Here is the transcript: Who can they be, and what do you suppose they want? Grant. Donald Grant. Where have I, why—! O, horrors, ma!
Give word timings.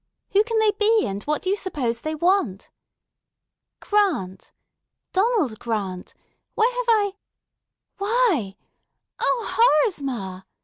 Who 0.31 0.43
can 0.43 0.57
they 0.57 0.71
be, 0.71 1.05
and 1.05 1.21
what 1.25 1.43
do 1.43 1.51
you 1.51 1.55
suppose 1.55 2.01
they 2.01 2.15
want? 2.15 2.71
Grant. 3.81 4.51
Donald 5.13 5.59
Grant. 5.59 6.15
Where 6.55 6.71
have 6.71 6.85
I, 6.89 7.13
why—! 7.99 8.55
O, 9.21 9.45
horrors, 9.47 10.01
ma! 10.01 10.41